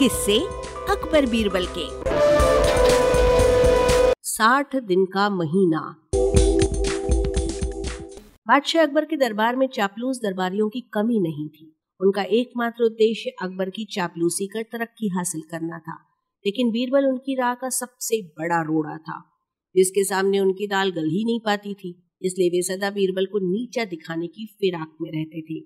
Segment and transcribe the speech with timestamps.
[0.00, 0.40] किससे
[0.90, 1.86] अकबर बीरबल के।
[4.22, 5.96] साठ दिन का महीना।
[8.48, 13.70] बादशाह अकबर के दरबार में चापलूस दरबारियों की कमी नहीं थी। उनका एकमात्र उद्देश्य अकबर
[13.70, 15.98] की चापलूसी कर तरक्की हासिल करना था।
[16.46, 19.24] लेकिन बीरबल उनकी राह का सबसे बड़ा रोड़ा था।
[19.76, 23.84] जिसके सामने उनकी दाल गल ही नहीं पाती थी, इसलिए वे सदा बीरबल को नीचा
[23.84, 25.58] दिखाने की फिराक में रहते थे।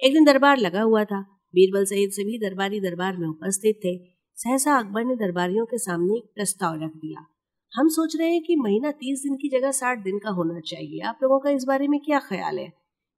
[0.00, 3.96] एक दिन दरबार लगा हुआ था। बीरबल सहित सभी दरबारी दरबार में उपस्थित थे।
[4.38, 7.26] सहसा अकबर ने दरबारियों के सामने एक प्रस्ताव रख दिया।
[7.72, 11.00] हम सोच रहे हैं कि महीना तीस दिन की जगह साठ दिन का होना चाहिए।
[11.00, 12.72] आप लोगों का इस बारे में क्या ख्याल है?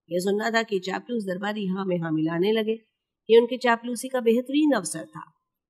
[0.09, 2.78] यह सुनना था कि चापलूस दरबारी हाँ में हाँ मिलाने लगे।
[3.28, 5.22] ये उनके चापलूसी का बेहतरीन अवसर था।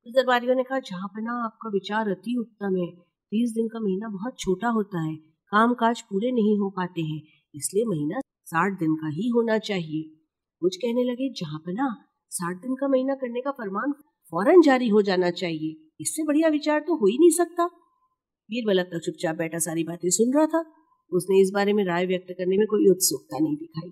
[0.07, 2.87] उस दरबारियों ने कहा, जहाँ पना आपका विचार अति उत्तम है,
[3.33, 5.15] तीस दिन का महीना बहुत छोटा होता है।
[5.53, 7.23] काम काज पूरे नहीं हो पाते हैं,
[7.55, 10.03] इसलिए महीना साठ दिन का ही होना चाहिए।
[10.63, 11.89] कुछ कहने लगे, जहाँ पना
[12.31, 13.93] साठ दिन का महीना करने का फरमान
[14.33, 17.67] फ़ौरन जारी हो जाना चाहिए। इससे बढ़िया विचार तो हो ही नहीं सकता।
[18.49, 20.65] बीरबल तक चुपचाप बैठा सारी बातें सुन रहा था।
[21.13, 23.89] उसने इस बारे में राय व्यक्त करने में कोई उत्सुकता नहीं दिखाई।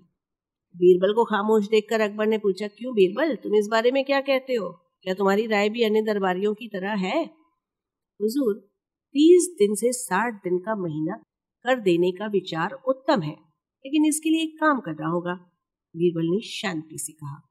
[0.75, 4.53] बीरबल को खामोश देखकर अकबर ने पूछा, क्यों बीरबल, तुम इस बारे में क्या कहते
[4.53, 4.69] हो?
[5.01, 7.23] क्या तुम्हारी राय भी अन्य दरबारियों की तरह है?
[8.19, 8.53] हुजूर,
[9.15, 11.15] तीस दिन से साठ दिन का महीना
[11.65, 13.35] कर देने का विचार उत्तम है,
[13.85, 15.33] लेकिन इसके लिए एक काम करना होगा,
[15.95, 17.41] बीरबल ने शांति से कहा।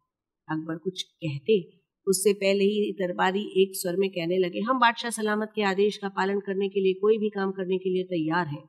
[0.48, 1.60] अकबर कुछ कहते,
[2.06, 6.08] उससे पहले ही दरबारी एक स्वर में कहने लगे, हम बादशाह सलामत के आदेश का
[6.08, 8.62] पालन करने के लिए, कोई भी काम करने के लिए तैयार हैं।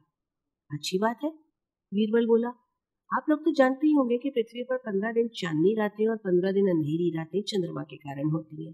[0.72, 1.30] अच्छी बात है,
[1.92, 2.48] बीरबल बोला।
[3.12, 6.52] आप लोग तो जानते ही होंगे कि पृथ्वी पर पंद्रह दिन चांदनी रातें और पंद्रह
[6.52, 8.74] दिन अंधेरी रातें चंद्रमा के कारण होती हैं।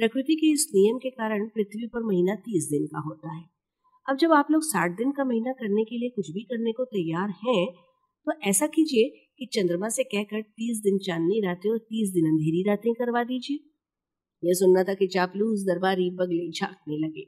[0.00, 3.44] प्रकृति के इस नियम के कारण पृथ्वी पर महीना तीस दिन का होता है।
[4.08, 6.84] अब जब आप लोग साठ दिन का महीना करने के लिए कुछ भी करने को
[6.84, 7.66] तैयार हैं
[8.26, 12.62] तो ऐसा कीजिए कि चंद्रमा से कहकर तीस दिन चांदनी रातें और तीस दिन अंधेरी
[12.68, 13.56] रातें करवा दीजिए।
[14.44, 17.24] यह सुनना था कि चापलूस दरबारी बगले झांकने लगे।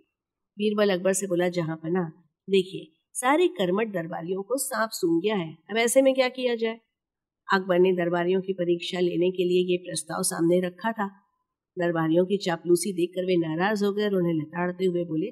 [0.58, 2.12] बीरबल अकबर से बोला, जहाँ पना
[2.50, 6.80] देखिए, सारे कर्मठ दरबारियों को सांप सूंघ गया है। अब ऐसे में क्या किया जाए?
[7.52, 11.08] अकबर ने दरबारियों की परीक्षा लेने के लिए ये प्रस्ताव सामने रखा था।
[11.78, 15.30] दरबारियों की चापलूसी देखकर वे नाराज़ हो गए और उन्हें लताड़ते हुए बोले,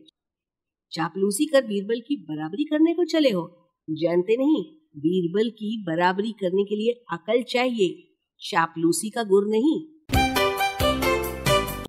[0.93, 6.65] चापलूसी कर बीरबल की बराबरी करने को चले हो। जानते नहीं बीरबल की बराबरी करने
[6.65, 9.87] के लिए अकल चाहिए। चापलूसी का गुर नहीं।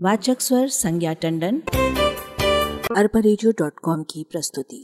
[0.02, 1.62] वाचक स्वर संज्ञा टंडन।
[2.98, 4.84] अरबा की प्रस्तुति।